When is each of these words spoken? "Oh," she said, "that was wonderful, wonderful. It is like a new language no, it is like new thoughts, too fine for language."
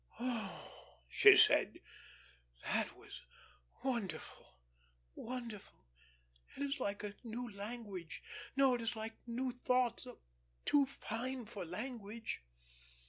"Oh," 0.19 0.95
she 1.07 1.37
said, 1.37 1.77
"that 2.63 2.97
was 2.97 3.21
wonderful, 3.83 4.57
wonderful. 5.13 5.85
It 6.57 6.63
is 6.63 6.79
like 6.79 7.03
a 7.03 7.13
new 7.23 7.51
language 7.53 8.23
no, 8.55 8.73
it 8.73 8.81
is 8.81 8.95
like 8.95 9.13
new 9.27 9.51
thoughts, 9.51 10.07
too 10.65 10.87
fine 10.87 11.45
for 11.45 11.65
language." 11.65 12.41